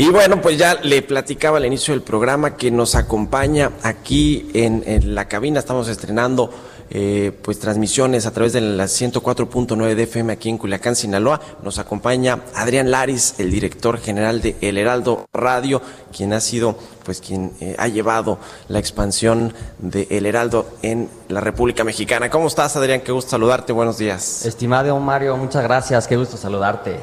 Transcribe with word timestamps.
Y 0.00 0.08
bueno, 0.08 0.40
pues 0.40 0.56
ya 0.56 0.76
le 0.76 1.02
platicaba 1.02 1.58
al 1.58 1.66
inicio 1.66 1.92
del 1.92 2.02
programa 2.02 2.56
que 2.56 2.70
nos 2.70 2.94
acompaña 2.94 3.72
aquí 3.82 4.50
en, 4.54 5.14
la 5.14 5.28
cabina. 5.28 5.60
Estamos 5.60 5.88
estrenando 5.88 6.50
eh, 6.88 7.38
pues 7.42 7.58
transmisiones 7.58 8.24
a 8.24 8.30
través 8.30 8.54
de 8.54 8.62
la 8.62 8.84
104.9 8.84 9.94
de 9.94 10.02
FM 10.04 10.32
aquí 10.32 10.48
en 10.48 10.56
Culiacán, 10.56 10.96
Sinaloa. 10.96 11.42
Nos 11.62 11.78
acompaña 11.78 12.40
Adrián 12.54 12.90
Laris, 12.90 13.34
el 13.36 13.50
director 13.50 13.98
general 13.98 14.40
de 14.40 14.56
El 14.62 14.78
Heraldo 14.78 15.28
Radio, 15.34 15.82
quien 16.16 16.32
ha 16.32 16.40
sido 16.40 16.78
pues 17.04 17.20
quien 17.20 17.52
eh, 17.60 17.76
ha 17.78 17.86
llevado 17.88 18.38
la 18.68 18.78
expansión 18.78 19.52
de 19.80 20.06
El 20.10 20.24
Heraldo 20.24 20.66
en 20.80 21.10
la 21.28 21.40
República 21.40 21.84
Mexicana. 21.84 22.30
¿Cómo 22.30 22.46
estás, 22.46 22.74
Adrián? 22.74 23.02
Qué 23.02 23.12
gusto 23.12 23.32
saludarte. 23.32 23.74
Buenos 23.74 23.98
días. 23.98 24.46
Estimado 24.46 24.98
Mario, 24.98 25.36
muchas 25.36 25.62
gracias. 25.62 26.08
Qué 26.08 26.16
gusto 26.16 26.38
saludarte. 26.38 27.00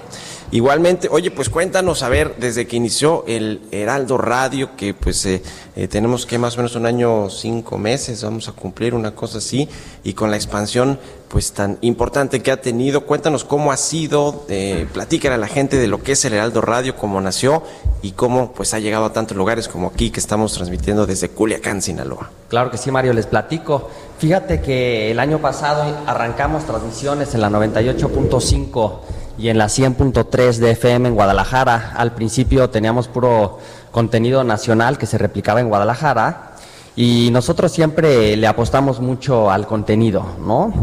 Igualmente, 0.49 1.09
oye, 1.11 1.29
pues 1.29 1.49
cuéntanos, 1.49 2.03
a 2.03 2.09
ver, 2.09 2.35
desde 2.37 2.67
que 2.67 2.77
inició 2.77 3.25
el 3.27 3.61
Heraldo 3.71 4.17
Radio, 4.17 4.77
que 4.77 4.93
pues 4.93 5.25
eh, 5.25 5.43
eh, 5.75 5.89
tenemos 5.89 6.25
que 6.25 6.37
más 6.37 6.53
o 6.53 6.57
menos 6.57 6.75
un 6.77 6.85
año, 6.85 7.29
cinco 7.29 7.77
meses, 7.77 8.23
vamos 8.23 8.47
a 8.47 8.53
cumplir 8.53 8.93
una 8.93 9.13
cosa 9.13 9.39
así, 9.39 9.67
y 10.05 10.13
con 10.13 10.31
la 10.31 10.37
expansión 10.37 10.99
pues 11.27 11.51
tan 11.51 11.77
importante 11.81 12.41
que 12.41 12.51
ha 12.51 12.61
tenido, 12.61 13.01
cuéntanos 13.01 13.43
cómo 13.43 13.73
ha 13.73 13.77
sido, 13.77 14.45
eh, 14.47 14.87
platícale 14.93 15.35
a 15.35 15.37
la 15.37 15.47
gente 15.47 15.75
de 15.75 15.87
lo 15.87 16.01
que 16.01 16.13
es 16.13 16.23
el 16.23 16.31
Heraldo 16.31 16.61
Radio, 16.61 16.95
cómo 16.95 17.19
nació 17.19 17.63
y 18.01 18.11
cómo 18.11 18.53
pues 18.53 18.73
ha 18.73 18.79
llegado 18.79 19.03
a 19.03 19.11
tantos 19.11 19.35
lugares 19.35 19.67
como 19.67 19.87
aquí 19.87 20.11
que 20.11 20.21
estamos 20.21 20.53
transmitiendo 20.53 21.05
desde 21.05 21.27
Culiacán, 21.27 21.81
Sinaloa. 21.81 22.31
Claro 22.47 22.71
que 22.71 22.77
sí, 22.77 22.89
Mario, 22.89 23.11
les 23.11 23.25
platico. 23.25 23.89
Fíjate 24.17 24.61
que 24.61 25.11
el 25.11 25.19
año 25.19 25.39
pasado 25.39 25.83
arrancamos 26.05 26.65
transmisiones 26.65 27.33
en 27.35 27.41
la 27.41 27.49
98.5 27.49 28.99
y 29.37 29.49
en 29.49 29.57
la 29.57 29.65
100.3 29.67 30.57
de 30.57 30.71
FM 30.71 31.09
en 31.09 31.15
Guadalajara. 31.15 31.93
Al 31.95 32.13
principio 32.13 32.69
teníamos 32.69 33.07
puro 33.07 33.59
contenido 33.91 34.43
nacional 34.43 34.97
que 34.97 35.05
se 35.05 35.17
replicaba 35.17 35.61
en 35.61 35.69
Guadalajara 35.69 36.53
y 36.95 37.29
nosotros 37.31 37.71
siempre 37.71 38.35
le 38.35 38.47
apostamos 38.47 38.99
mucho 38.99 39.51
al 39.51 39.67
contenido, 39.67 40.25
¿no? 40.43 40.73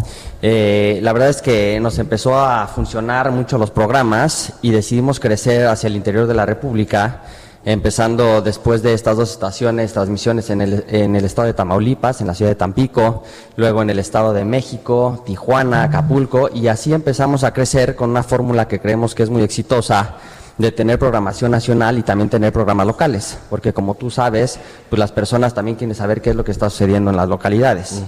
Eh, 0.43 1.01
la 1.03 1.13
verdad 1.13 1.29
es 1.29 1.43
que 1.43 1.81
nos 1.81 1.99
empezó 1.99 2.39
a 2.39 2.69
funcionar 2.69 3.33
mucho 3.33 3.59
los 3.59 3.73
programas 3.73 4.53
y 4.63 4.71
decidimos 4.71 5.19
crecer 5.19 5.67
hacia 5.67 5.89
el 5.89 5.97
interior 5.97 6.29
de 6.29 6.35
la 6.35 6.47
República 6.47 7.23
empezando 7.65 8.43
después 8.43 8.83
de 8.83 8.93
estas 8.93 9.17
dos 9.17 9.31
estaciones, 9.31 9.93
transmisiones 9.93 10.51
en 10.51 10.61
el, 10.61 10.85
en 10.89 11.17
el 11.17 11.25
estado 11.25 11.47
de 11.47 11.55
Tamaulipas, 11.55 12.21
en 12.21 12.27
la 12.27 12.35
ciudad 12.35 12.51
de 12.51 12.57
Tampico, 12.57 13.23
luego 13.57 13.83
en 13.83 13.91
el 13.91 13.99
estado 13.99 14.33
de 14.33 14.45
México, 14.45 15.23
Tijuana, 15.25 15.85
Acapulco, 15.85 16.51
y 16.53 16.69
así 16.69 16.93
empezamos 16.93 17.45
a 17.45 17.53
crecer 17.53 17.97
con 17.97 18.11
una 18.11 18.23
fórmula 18.23 18.69
que 18.69 18.81
creemos 18.81 19.15
que 19.15 19.23
es 19.23 19.31
muy 19.31 19.43
exitosa 19.43 20.17
de 20.59 20.71
tener 20.71 20.99
programación 20.99 21.51
nacional 21.51 21.99
y 21.99 22.03
también 22.03 22.31
tener 22.31 22.53
programas 22.53 22.87
locales, 22.87 23.39
porque 23.51 23.73
como 23.73 23.95
tú 23.95 24.11
sabes, 24.11 24.59
pues 24.89 24.99
las 25.01 25.11
personas 25.11 25.53
también 25.53 25.77
quieren 25.77 25.97
saber 25.97 26.21
qué 26.21 26.31
es 26.31 26.37
lo 26.37 26.45
que 26.45 26.53
está 26.53 26.71
sucediendo 26.71 27.11
en 27.11 27.17
las 27.17 27.29
localidades. 27.29 28.03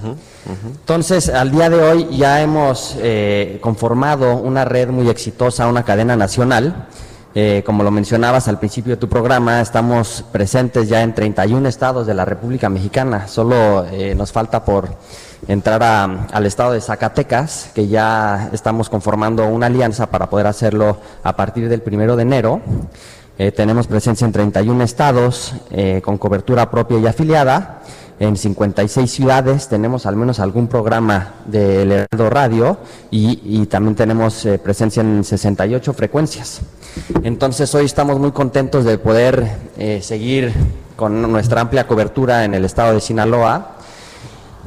Entonces, 0.64 1.28
al 1.28 1.50
día 1.50 1.68
de 1.70 1.82
hoy 1.82 2.16
ya 2.16 2.40
hemos 2.42 2.94
eh, 2.98 3.58
conformado 3.60 4.36
una 4.36 4.64
red 4.64 4.90
muy 4.90 5.08
exitosa, 5.08 5.66
una 5.66 5.82
cadena 5.82 6.14
nacional, 6.14 6.86
eh, 7.38 7.62
como 7.66 7.84
lo 7.84 7.90
mencionabas 7.90 8.48
al 8.48 8.58
principio 8.58 8.92
de 8.92 8.96
tu 8.96 9.10
programa, 9.10 9.60
estamos 9.60 10.24
presentes 10.32 10.88
ya 10.88 11.02
en 11.02 11.14
31 11.14 11.68
estados 11.68 12.06
de 12.06 12.14
la 12.14 12.24
República 12.24 12.70
Mexicana. 12.70 13.28
Solo 13.28 13.84
eh, 13.92 14.14
nos 14.14 14.32
falta 14.32 14.64
por 14.64 14.88
entrar 15.46 15.82
al 15.82 16.46
estado 16.46 16.72
de 16.72 16.80
Zacatecas, 16.80 17.72
que 17.74 17.88
ya 17.88 18.48
estamos 18.54 18.88
conformando 18.88 19.46
una 19.48 19.66
alianza 19.66 20.06
para 20.06 20.30
poder 20.30 20.46
hacerlo 20.46 20.96
a 21.22 21.36
partir 21.36 21.68
del 21.68 21.82
primero 21.82 22.16
de 22.16 22.22
enero. 22.22 22.62
Eh, 23.36 23.52
tenemos 23.52 23.86
presencia 23.86 24.24
en 24.24 24.32
31 24.32 24.82
estados 24.82 25.52
con 26.02 26.16
cobertura 26.16 26.70
propia 26.70 26.98
y 27.00 27.06
afiliada 27.06 27.82
en 28.18 28.36
56 28.36 29.10
ciudades, 29.10 29.68
tenemos 29.68 30.06
al 30.06 30.16
menos 30.16 30.40
algún 30.40 30.68
programa 30.68 31.34
de 31.46 31.82
Heraldo 31.82 32.30
Radio 32.30 32.78
y, 33.10 33.66
también 33.66 33.94
tenemos 33.94 34.44
eh, 34.46 34.58
presencia 34.58 35.02
en 35.02 35.22
68 35.22 35.92
frecuencias. 35.92 36.60
Entonces 37.22 37.74
hoy 37.74 37.84
estamos 37.84 38.18
muy 38.18 38.32
contentos 38.32 38.84
de 38.84 38.96
poder 38.96 39.46
eh, 39.76 40.00
seguir 40.02 40.52
con 40.96 41.20
nuestra 41.30 41.60
amplia 41.60 41.86
cobertura 41.86 42.44
en 42.44 42.54
el 42.54 42.64
estado 42.64 42.94
de 42.94 43.00
Sinaloa. 43.00 43.72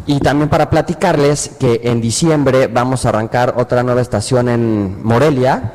Y 0.06 0.20
también 0.20 0.50
para 0.50 0.70
platicarles 0.70 1.52
que 1.60 1.82
en 1.84 2.02
diciembre 2.02 2.68
vamos 2.68 3.06
a 3.06 3.10
arrancar 3.10 3.56
otra 3.58 3.84
nueva 3.84 4.02
estación 4.02 4.48
en 4.48 5.04
Morelia, 5.04 5.74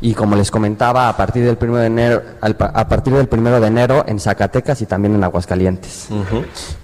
y 0.00 0.14
como 0.14 0.36
les 0.36 0.50
comentaba 0.50 1.08
a 1.08 1.16
partir 1.16 1.44
del 1.44 1.56
primero 1.56 1.80
de 1.80 1.86
enero 1.86 2.22
a 2.40 2.88
partir 2.88 3.12
del 3.14 3.26
primero 3.26 3.60
de 3.60 3.66
enero 3.66 4.04
en 4.06 4.20
Zacatecas 4.20 4.80
y 4.80 4.86
también 4.86 5.14
en 5.14 5.24
Aguascalientes. 5.24 6.08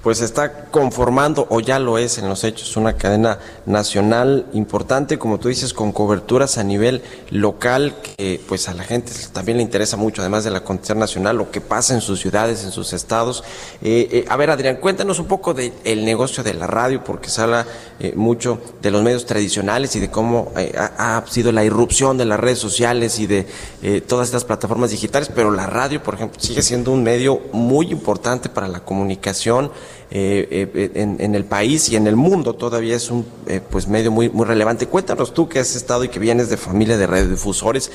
Pues 0.02 0.20
está 0.20 0.64
conformando 0.66 1.47
o 1.48 1.60
ya 1.60 1.78
lo 1.78 1.98
es 1.98 2.19
en 2.19 2.28
los 2.28 2.42
hechos 2.42 2.76
una 2.76 2.94
cadena 2.94 3.38
nacional 3.66 4.47
importante 4.53 5.19
como 5.19 5.38
tú 5.38 5.48
dices 5.48 5.72
con 5.72 5.92
coberturas 5.92 6.58
a 6.58 6.64
nivel 6.64 7.03
local 7.30 7.94
que 8.03 8.41
pues 8.48 8.69
a 8.69 8.74
la 8.74 8.82
gente 8.82 9.12
también 9.32 9.58
le 9.58 9.62
interesa 9.62 9.97
mucho 9.97 10.22
además 10.22 10.44
de 10.44 10.50
la 10.50 10.60
contexto 10.60 10.94
nacional 10.94 11.36
lo 11.36 11.50
que 11.50 11.60
pasa 11.60 11.94
en 11.94 12.00
sus 12.00 12.20
ciudades 12.20 12.64
en 12.64 12.72
sus 12.72 12.92
estados. 12.92 13.44
Eh, 13.80 14.08
eh, 14.10 14.24
a 14.28 14.36
ver 14.36 14.50
Adrián 14.50 14.76
cuéntanos 14.76 15.20
un 15.20 15.26
poco 15.26 15.54
del 15.54 16.04
negocio 16.04 16.42
de 16.42 16.54
la 16.54 16.66
radio 16.66 17.04
porque 17.04 17.30
se 17.30 17.42
habla 17.42 17.66
eh, 18.00 18.12
mucho 18.16 18.60
de 18.82 18.91
los 18.91 19.03
medios 19.03 19.24
tradicionales 19.24 19.94
y 19.94 20.00
de 20.00 20.10
cómo 20.10 20.53
ha 20.98 21.22
sido 21.28 21.53
la 21.53 21.64
irrupción 21.64 22.19
de 22.19 22.24
las 22.24 22.41
redes 22.41 22.58
sociales 22.58 23.03
y 23.19 23.26
de 23.26 23.47
eh, 23.82 24.00
todas 24.00 24.28
estas 24.28 24.44
plataformas 24.44 24.91
digitales, 24.91 25.31
pero 25.34 25.50
la 25.50 25.66
radio, 25.66 26.03
por 26.03 26.15
ejemplo, 26.15 26.41
sigue 26.41 26.62
siendo 26.62 26.91
un 26.92 27.03
medio 27.03 27.41
muy 27.53 27.91
importante 27.91 28.48
para 28.48 28.66
la 28.66 28.81
comunicación 28.81 29.70
eh, 30.10 30.70
eh, 30.75 30.91
en, 30.94 31.34
el 31.34 31.44
país 31.44 31.88
y 31.91 31.97
en 31.97 32.06
el 32.06 32.16
mundo. 32.16 32.54
Todavía 32.54 32.97
es 32.97 33.10
un 33.10 33.26
pues 33.70 33.88
medio 33.88 34.10
muy, 34.10 34.31
muy 34.31 34.47
relevante. 34.47 34.87
Cuéntanos 34.87 35.34
tú 35.34 35.48
que 35.48 35.59
has 35.59 35.76
estado 35.76 36.04
y 36.04 36.09
que 36.09 36.19
vienes 36.19 36.48
de 36.48 36.56
familia 36.56 36.97
de 36.97 37.06
radiodifusores, 37.06 37.91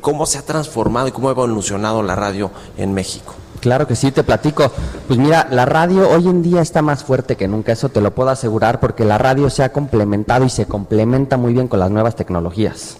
cómo 0.00 0.26
se 0.26 0.38
ha 0.38 0.42
transformado 0.42 1.08
y 1.08 1.12
cómo 1.12 1.28
ha 1.28 1.32
evolucionado 1.32 2.02
la 2.02 2.16
radio 2.16 2.50
en 2.78 2.94
México. 2.94 3.34
Claro 3.64 3.86
que 3.86 3.96
sí, 3.96 4.12
te 4.12 4.22
platico. 4.22 4.70
Pues 5.06 5.18
mira, 5.18 5.48
la 5.50 5.64
radio 5.64 6.10
hoy 6.10 6.28
en 6.28 6.42
día 6.42 6.60
está 6.60 6.82
más 6.82 7.02
fuerte 7.02 7.34
que 7.36 7.48
nunca, 7.48 7.72
eso 7.72 7.88
te 7.88 8.02
lo 8.02 8.14
puedo 8.14 8.28
asegurar, 8.28 8.78
porque 8.78 9.06
la 9.06 9.16
radio 9.16 9.48
se 9.48 9.62
ha 9.62 9.72
complementado 9.72 10.44
y 10.44 10.50
se 10.50 10.66
complementa 10.66 11.38
muy 11.38 11.54
bien 11.54 11.66
con 11.66 11.80
las 11.80 11.90
nuevas 11.90 12.14
tecnologías. 12.14 12.98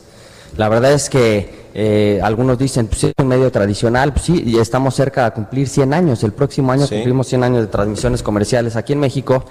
La 0.56 0.68
verdad 0.68 0.92
es 0.92 1.10
que 1.10 1.64
eh, 1.76 2.20
algunos 2.22 2.56
dicen, 2.56 2.86
pues 2.86 3.02
es 3.02 3.14
un 3.18 3.26
medio 3.26 3.50
tradicional, 3.50 4.12
pues 4.12 4.26
sí, 4.26 4.44
y 4.46 4.58
estamos 4.58 4.94
cerca 4.94 5.24
de 5.24 5.32
cumplir 5.32 5.68
100 5.68 5.92
años. 5.92 6.22
El 6.22 6.32
próximo 6.32 6.70
año 6.70 6.86
cumplimos 6.88 7.26
100 7.26 7.42
años 7.42 7.60
de 7.62 7.66
transmisiones 7.66 8.22
comerciales 8.22 8.76
aquí 8.76 8.92
en 8.92 9.00
México. 9.00 9.44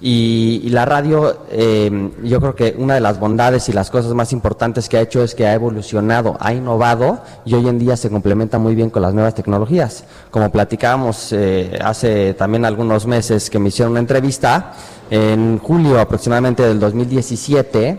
Y, 0.00 0.68
la 0.70 0.86
radio, 0.86 1.44
eh, 1.50 2.10
yo 2.22 2.40
creo 2.40 2.54
que 2.54 2.74
una 2.78 2.94
de 2.94 3.00
las 3.00 3.20
bondades 3.20 3.68
y 3.68 3.72
las 3.72 3.90
cosas 3.90 4.14
más 4.14 4.32
importantes 4.32 4.88
que 4.88 4.96
ha 4.96 5.02
hecho 5.02 5.22
es 5.22 5.34
que 5.34 5.46
ha 5.46 5.52
evolucionado, 5.52 6.36
ha 6.40 6.54
innovado 6.54 7.20
y 7.44 7.54
hoy 7.54 7.68
en 7.68 7.78
día 7.78 7.96
se 7.96 8.08
complementa 8.08 8.58
muy 8.58 8.74
bien 8.74 8.88
con 8.88 9.02
las 9.02 9.12
nuevas 9.12 9.34
tecnologías. 9.34 10.04
Como 10.30 10.50
platicábamos 10.50 11.32
eh, 11.32 11.78
hace 11.82 12.32
también 12.34 12.64
algunos 12.64 13.06
meses 13.06 13.50
que 13.50 13.58
me 13.58 13.68
hicieron 13.68 13.92
una 13.92 14.00
entrevista, 14.00 14.72
en 15.10 15.58
julio 15.58 16.00
aproximadamente 16.00 16.62
del 16.62 16.80
2017, 16.80 17.98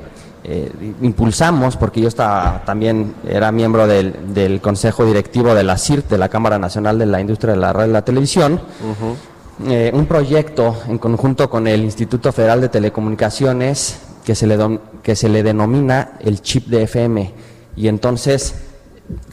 eh, 0.49 0.71
impulsamos, 1.01 1.75
porque 1.75 1.99
yo 1.99 2.07
estaba, 2.07 2.63
también 2.65 3.15
era 3.27 3.51
miembro 3.51 3.85
del, 3.85 4.61
Consejo 4.61 5.05
Directivo 5.05 5.53
de 5.53 5.63
la 5.63 5.77
CIRT, 5.77 6.09
de 6.09 6.17
la 6.17 6.29
Cámara 6.29 6.57
Nacional 6.57 6.97
de 6.97 7.05
la 7.05 7.19
Industria 7.19 7.53
de 7.53 7.59
la 7.59 7.73
Radio 7.73 7.89
y 7.89 7.93
la 7.93 8.05
Televisión, 8.05 8.61
eh, 9.67 9.91
un 9.93 10.05
proyecto 10.05 10.77
en 10.87 10.99
conjunto 10.99 11.49
con 11.49 11.67
el 11.67 11.83
Instituto 11.83 12.31
Federal 12.31 12.61
de 12.61 12.69
Telecomunicaciones 12.69 13.99
que 14.23 14.35
se 14.35 14.47
le, 14.47 14.79
que 15.03 15.17
se 15.17 15.27
le 15.27 15.43
denomina 15.43 16.13
el 16.21 16.41
chip 16.41 16.67
de 16.67 16.83
FM. 16.83 17.33
Y 17.75 17.89
entonces, 17.89 18.55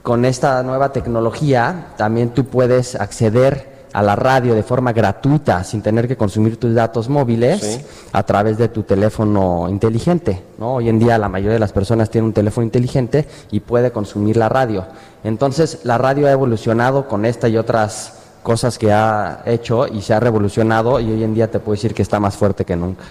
con 0.03 0.25
esta 0.25 0.63
nueva 0.65 0.93
tecnología, 0.93 1.93
también 1.97 2.31
tú 2.31 2.47
puedes 2.47 2.97
acceder 2.97 3.74
a 3.95 4.03
la 4.03 4.17
radio 4.17 4.55
de 4.55 4.65
forma 4.65 4.93
gratuita 4.93 5.63
sin 5.63 5.81
tener 5.81 6.09
que 6.09 6.17
consumir 6.17 6.59
tus 6.59 6.75
datos 6.75 7.09
móviles 7.09 7.81
a 8.13 8.23
través 8.25 8.59
de 8.59 8.69
tu 8.69 8.83
teléfono 8.83 9.69
inteligente. 9.69 10.43
¿no? 10.59 10.75
Hoy 10.75 10.89
en 10.89 10.99
día 10.99 11.17
la 11.17 11.29
mayoría 11.29 11.55
de 11.55 11.61
las 11.61 11.73
personas 11.73 12.11
tienen 12.11 12.27
un 12.27 12.33
teléfono 12.33 12.65
inteligente 12.65 13.27
y 13.53 13.61
puede 13.61 13.93
consumir 13.93 14.37
la 14.37 14.49
radio. 14.49 14.85
Entonces 15.23 15.81
la 15.85 15.97
radio 15.97 16.27
ha 16.27 16.33
evolucionado 16.33 17.07
con 17.07 17.25
esta 17.25 17.49
y 17.49 17.57
otras 17.57 18.15
cosas 18.43 18.79
que 18.79 18.93
ha 18.93 19.43
hecho 19.47 19.87
y 19.87 20.03
se 20.03 20.13
ha 20.13 20.19
revolucionado 20.19 20.99
y 20.99 21.13
hoy 21.13 21.23
en 21.23 21.33
día 21.33 21.49
te 21.49 21.61
puedo 21.61 21.77
decir 21.77 21.95
que 21.95 22.03
está 22.03 22.19
más 22.19 22.37
fuerte 22.37 22.65
que 22.65 22.75
nunca 22.75 23.05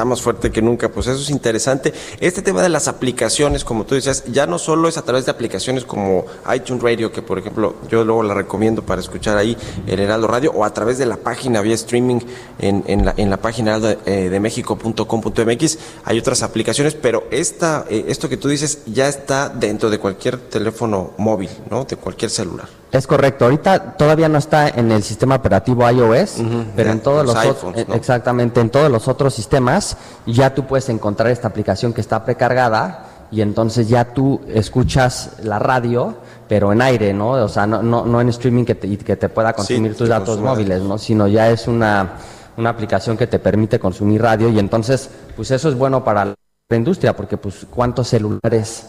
está 0.00 0.06
más 0.06 0.22
fuerte 0.22 0.50
que 0.50 0.62
nunca. 0.62 0.88
Pues 0.88 1.08
eso 1.08 1.20
es 1.20 1.28
interesante. 1.28 1.92
Este 2.20 2.40
tema 2.40 2.62
de 2.62 2.70
las 2.70 2.88
aplicaciones, 2.88 3.64
como 3.64 3.84
tú 3.84 3.94
decías, 3.94 4.24
ya 4.32 4.46
no 4.46 4.58
solo 4.58 4.88
es 4.88 4.96
a 4.96 5.02
través 5.02 5.26
de 5.26 5.30
aplicaciones 5.30 5.84
como 5.84 6.24
iTunes 6.54 6.82
Radio, 6.82 7.12
que 7.12 7.20
por 7.20 7.38
ejemplo 7.38 7.74
yo 7.90 8.02
luego 8.02 8.22
la 8.22 8.32
recomiendo 8.32 8.80
para 8.82 9.02
escuchar 9.02 9.36
ahí 9.36 9.54
el 9.86 10.00
Heraldo 10.00 10.26
Radio, 10.26 10.52
o 10.52 10.64
a 10.64 10.72
través 10.72 10.96
de 10.96 11.04
la 11.04 11.18
página 11.18 11.60
vía 11.60 11.74
streaming 11.74 12.20
en, 12.58 12.82
en, 12.86 13.04
la, 13.04 13.14
en 13.18 13.28
la 13.28 13.36
página 13.36 13.78
de, 13.78 13.98
eh, 14.06 14.30
de 14.30 14.40
México.com.mx. 14.40 15.78
Hay 16.04 16.18
otras 16.18 16.42
aplicaciones, 16.42 16.94
pero 16.94 17.24
esta, 17.30 17.84
eh, 17.90 18.06
esto 18.08 18.30
que 18.30 18.38
tú 18.38 18.48
dices 18.48 18.78
ya 18.86 19.06
está 19.06 19.50
dentro 19.50 19.90
de 19.90 19.98
cualquier 19.98 20.38
teléfono 20.38 21.12
móvil, 21.18 21.50
¿no? 21.68 21.84
De 21.84 21.96
cualquier 21.96 22.30
celular. 22.30 22.79
Es 22.92 23.06
correcto. 23.06 23.44
Ahorita 23.44 23.96
todavía 23.96 24.28
no 24.28 24.38
está 24.38 24.68
en 24.68 24.90
el 24.90 25.02
sistema 25.02 25.36
operativo 25.36 25.88
iOS, 25.88 26.42
pero 26.74 26.90
en 26.90 27.00
todos 27.00 27.24
los, 27.24 27.36
otros, 27.36 27.74
exactamente 27.94 28.60
en 28.60 28.70
todos 28.70 28.90
los 28.90 29.06
otros 29.06 29.34
sistemas 29.34 29.96
ya 30.26 30.54
tú 30.54 30.66
puedes 30.66 30.88
encontrar 30.88 31.30
esta 31.30 31.48
aplicación 31.48 31.92
que 31.92 32.00
está 32.00 32.24
precargada 32.24 33.06
y 33.30 33.42
entonces 33.42 33.88
ya 33.88 34.12
tú 34.12 34.40
escuchas 34.48 35.36
la 35.44 35.60
radio, 35.60 36.16
pero 36.48 36.72
en 36.72 36.82
aire, 36.82 37.12
¿no? 37.12 37.30
O 37.32 37.48
sea, 37.48 37.66
no, 37.66 37.80
no, 37.82 38.20
en 38.20 38.28
streaming 38.28 38.64
que 38.64 38.74
te, 38.74 38.98
que 38.98 39.16
te 39.16 39.28
pueda 39.28 39.52
consumir 39.52 39.96
tus 39.96 40.08
datos 40.08 40.40
móviles, 40.40 40.82
¿no? 40.82 40.98
Sino 40.98 41.28
ya 41.28 41.48
es 41.48 41.68
una, 41.68 42.14
una 42.56 42.70
aplicación 42.70 43.16
que 43.16 43.28
te 43.28 43.38
permite 43.38 43.78
consumir 43.78 44.20
radio 44.22 44.48
y 44.48 44.58
entonces, 44.58 45.10
pues 45.36 45.52
eso 45.52 45.68
es 45.68 45.76
bueno 45.76 46.02
para 46.02 46.24
la 46.24 46.76
industria 46.76 47.14
porque 47.14 47.36
pues 47.36 47.66
cuántos 47.70 48.08
celulares 48.08 48.84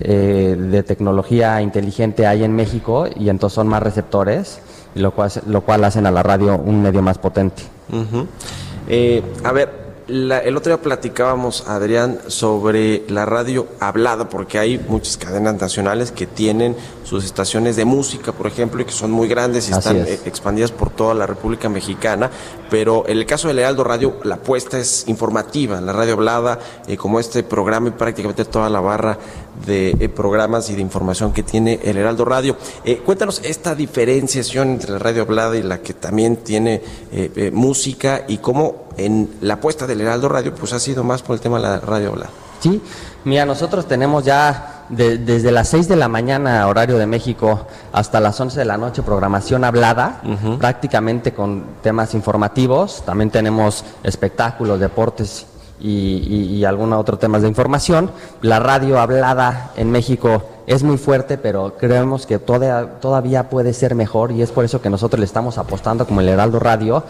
eh, 0.00 0.56
de 0.58 0.82
tecnología 0.82 1.60
inteligente 1.62 2.26
hay 2.26 2.44
en 2.44 2.54
México 2.54 3.06
y 3.14 3.28
entonces 3.28 3.54
son 3.54 3.68
más 3.68 3.82
receptores, 3.82 4.60
lo 4.94 5.12
cual, 5.12 5.30
lo 5.46 5.60
cual 5.62 5.84
hacen 5.84 6.06
a 6.06 6.10
la 6.10 6.22
radio 6.22 6.56
un 6.56 6.82
medio 6.82 7.02
más 7.02 7.18
potente. 7.18 7.62
Eh, 8.88 9.22
a 9.44 9.52
ver, 9.52 9.86
el 10.08 10.56
otro 10.56 10.76
día 10.76 10.82
platicábamos, 10.82 11.66
Adrián, 11.66 12.20
sobre 12.28 13.02
la 13.08 13.26
radio 13.26 13.66
hablada, 13.80 14.28
porque 14.28 14.58
hay 14.58 14.78
muchas 14.78 15.16
cadenas 15.16 15.60
nacionales 15.60 16.12
que 16.12 16.26
tienen 16.26 16.76
sus 17.02 17.24
estaciones 17.24 17.74
de 17.74 17.84
música, 17.84 18.30
por 18.30 18.46
ejemplo, 18.46 18.80
y 18.80 18.84
que 18.84 18.92
son 18.92 19.10
muy 19.10 19.26
grandes 19.26 19.68
y 19.68 19.72
están 19.72 19.96
eh, 19.96 20.20
expandidas 20.24 20.70
por 20.70 20.90
toda 20.90 21.12
la 21.14 21.26
República 21.26 21.68
Mexicana, 21.68 22.30
pero 22.70 23.04
en 23.08 23.18
el 23.18 23.26
caso 23.26 23.48
de 23.48 23.54
Lealdo 23.54 23.82
Radio, 23.82 24.16
la 24.22 24.36
apuesta 24.36 24.78
es 24.78 25.08
informativa, 25.08 25.80
la 25.80 25.92
radio 25.92 26.12
hablada, 26.14 26.60
eh, 26.86 26.96
como 26.96 27.18
este 27.18 27.42
programa 27.42 27.88
y 27.88 27.92
prácticamente 27.92 28.44
toda 28.44 28.70
la 28.70 28.80
barra 28.80 29.18
de 29.64 29.90
eh, 29.90 30.08
programas 30.08 30.68
y 30.70 30.74
de 30.74 30.82
información 30.82 31.32
que 31.32 31.42
tiene 31.42 31.80
el 31.82 31.96
Heraldo 31.96 32.24
Radio. 32.24 32.56
cuéntanos 33.04 33.40
esta 33.44 33.74
diferenciación 33.74 34.70
entre 34.70 34.92
la 34.92 34.98
radio 34.98 35.22
hablada 35.22 35.56
y 35.56 35.62
la 35.62 35.78
que 35.78 35.94
también 35.94 36.36
tiene 36.36 36.82
música 37.52 38.24
y 38.28 38.38
cómo 38.38 38.86
en 38.96 39.36
la 39.40 39.54
apuesta 39.54 39.86
del 39.86 40.00
Heraldo 40.00 40.28
Radio, 40.28 40.54
pues 40.54 40.72
ha 40.72 40.80
sido 40.80 41.04
más 41.04 41.22
por 41.22 41.34
el 41.34 41.40
tema 41.40 41.56
de 41.58 41.62
la 41.62 41.80
radio 41.80 42.10
hablada. 42.10 42.30
Sí, 42.60 42.80
mira, 43.24 43.44
nosotros 43.44 43.86
tenemos 43.86 44.24
ya 44.24 44.84
desde 44.88 45.50
las 45.52 45.68
6 45.68 45.88
de 45.88 45.96
la 45.96 46.08
mañana, 46.08 46.66
horario 46.66 46.96
de 46.96 47.06
México, 47.06 47.66
hasta 47.92 48.20
las 48.20 48.40
11 48.40 48.58
de 48.58 48.64
la 48.64 48.76
noche, 48.76 49.02
programación 49.02 49.64
hablada, 49.64 50.22
prácticamente 50.58 51.34
con 51.34 51.64
temas 51.82 52.14
informativos. 52.14 53.02
También 53.04 53.30
tenemos 53.30 53.84
espectáculos, 54.02 54.80
deportes 54.80 55.46
y, 55.80 56.22
y, 56.26 56.56
y 56.56 56.64
algunos 56.64 57.00
otros 57.00 57.18
temas 57.18 57.42
de 57.42 57.48
información. 57.48 58.10
La 58.42 58.58
radio 58.60 58.98
hablada 58.98 59.72
en 59.76 59.90
México 59.90 60.42
es 60.66 60.82
muy 60.82 60.98
fuerte, 60.98 61.38
pero 61.38 61.74
creemos 61.78 62.26
que 62.26 62.38
todavía, 62.38 62.98
todavía 63.00 63.48
puede 63.48 63.72
ser 63.72 63.94
mejor 63.94 64.32
y 64.32 64.42
es 64.42 64.50
por 64.50 64.64
eso 64.64 64.82
que 64.82 64.90
nosotros 64.90 65.20
le 65.20 65.26
estamos 65.26 65.58
apostando 65.58 66.06
como 66.06 66.20
el 66.20 66.28
Heraldo 66.28 66.58
Radio 66.58 67.04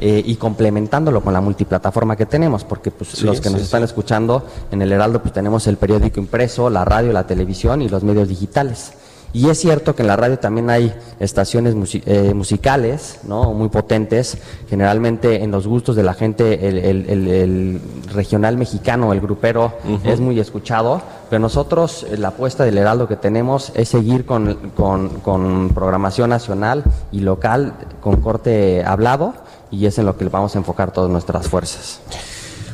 eh, 0.00 0.22
y 0.24 0.36
complementándolo 0.36 1.20
con 1.20 1.32
la 1.32 1.40
multiplataforma 1.40 2.16
que 2.16 2.26
tenemos, 2.26 2.64
porque 2.64 2.90
pues, 2.90 3.22
los 3.22 3.40
que 3.40 3.50
nos 3.50 3.62
están 3.62 3.84
escuchando 3.84 4.44
en 4.72 4.82
el 4.82 4.92
Heraldo 4.92 5.22
pues 5.22 5.32
tenemos 5.32 5.66
el 5.68 5.76
periódico 5.76 6.18
impreso, 6.18 6.68
la 6.68 6.84
radio, 6.84 7.12
la 7.12 7.26
televisión 7.26 7.80
y 7.80 7.88
los 7.88 8.02
medios 8.02 8.28
digitales. 8.28 8.92
Y 9.36 9.50
es 9.50 9.58
cierto 9.58 9.94
que 9.94 10.00
en 10.00 10.08
la 10.08 10.16
radio 10.16 10.38
también 10.38 10.70
hay 10.70 10.94
estaciones 11.20 11.74
eh, 12.06 12.32
musicales, 12.32 13.20
¿no? 13.24 13.52
Muy 13.52 13.68
potentes. 13.68 14.38
Generalmente 14.66 15.44
en 15.44 15.50
los 15.50 15.66
gustos 15.66 15.94
de 15.94 16.02
la 16.02 16.14
gente 16.14 16.66
el, 16.66 17.78
regional 18.14 18.56
mexicano, 18.56 19.12
el 19.12 19.20
grupero, 19.20 19.74
es 20.04 20.20
muy 20.20 20.40
escuchado. 20.40 21.02
Pero 21.28 21.40
nosotros, 21.40 22.06
eh, 22.08 22.16
la 22.16 22.28
apuesta 22.28 22.64
del 22.64 22.78
Heraldo 22.78 23.08
que 23.08 23.16
tenemos 23.16 23.72
es 23.74 23.90
seguir 23.90 24.24
con, 24.24 24.54
con 24.74 25.70
programación 25.74 26.30
nacional 26.30 26.82
y 27.12 27.20
local 27.20 27.74
con 28.00 28.22
corte 28.22 28.84
hablado 28.86 29.34
y 29.70 29.84
es 29.84 29.98
en 29.98 30.06
lo 30.06 30.16
que 30.16 30.24
vamos 30.30 30.54
a 30.54 30.60
enfocar 30.60 30.92
todas 30.92 31.10
nuestras 31.10 31.46
fuerzas. 31.46 32.00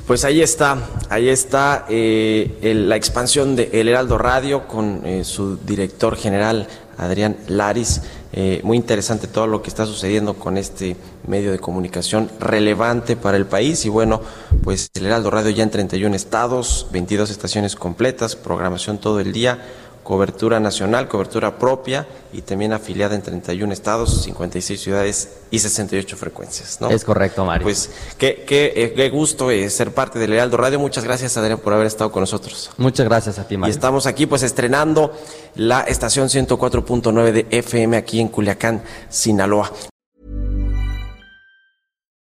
Pues 0.06 0.24
ahí 0.24 0.42
está, 0.42 0.78
ahí 1.10 1.28
está 1.28 1.86
eh, 1.88 2.72
la 2.74 2.96
expansión 2.96 3.54
de 3.54 3.70
El 3.72 3.88
Heraldo 3.88 4.18
Radio 4.18 4.66
con 4.66 5.06
eh, 5.06 5.22
su 5.22 5.56
director 5.58 6.16
general 6.16 6.66
Adrián 6.98 7.36
Laris. 7.46 8.02
Eh, 8.32 8.60
muy 8.64 8.76
interesante 8.76 9.28
todo 9.28 9.46
lo 9.46 9.62
que 9.62 9.70
está 9.70 9.86
sucediendo 9.86 10.34
con 10.34 10.56
este 10.56 10.96
medio 11.28 11.52
de 11.52 11.60
comunicación 11.60 12.30
relevante 12.40 13.14
para 13.14 13.36
el 13.36 13.46
país 13.46 13.84
y 13.84 13.90
bueno, 13.90 14.22
pues 14.64 14.90
el 14.94 15.06
Heraldo 15.06 15.30
Radio 15.30 15.50
ya 15.50 15.62
en 15.62 15.70
31 15.70 16.16
estados, 16.16 16.88
22 16.90 17.30
estaciones 17.30 17.76
completas, 17.76 18.34
programación 18.34 18.98
todo 18.98 19.20
el 19.20 19.32
día 19.32 19.62
cobertura 20.02 20.58
nacional, 20.60 21.08
cobertura 21.08 21.58
propia 21.58 22.06
y 22.32 22.42
también 22.42 22.72
afiliada 22.72 23.14
en 23.14 23.22
31 23.22 23.72
estados, 23.72 24.22
56 24.22 24.80
ciudades 24.80 25.28
y 25.50 25.58
68 25.58 26.16
frecuencias. 26.16 26.80
¿no? 26.80 26.90
Es 26.90 27.04
correcto, 27.04 27.44
Mario. 27.44 27.64
Pues 27.64 27.90
qué, 28.18 28.44
qué, 28.46 28.72
eh, 28.74 28.92
qué 28.94 29.10
gusto 29.10 29.50
eh, 29.50 29.68
ser 29.70 29.92
parte 29.92 30.18
del 30.18 30.32
Heraldo 30.32 30.56
Radio. 30.56 30.78
Muchas 30.80 31.04
gracias, 31.04 31.36
Adrián, 31.36 31.58
por 31.58 31.72
haber 31.72 31.86
estado 31.86 32.10
con 32.10 32.20
nosotros. 32.20 32.70
Muchas 32.78 33.06
gracias 33.06 33.38
a 33.38 33.46
ti, 33.46 33.56
Mario. 33.56 33.72
Y 33.72 33.74
estamos 33.74 34.06
aquí 34.06 34.26
pues 34.26 34.42
estrenando 34.42 35.12
la 35.54 35.82
estación 35.82 36.28
104.9 36.28 37.32
de 37.32 37.46
FM 37.50 37.96
aquí 37.96 38.20
en 38.20 38.28
Culiacán, 38.28 38.82
Sinaloa. 39.08 39.70